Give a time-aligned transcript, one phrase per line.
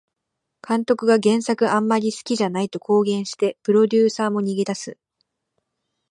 [0.67, 4.97] 監督が原作あんまり好きじゃないと公言してプロデューサーも逃げ出す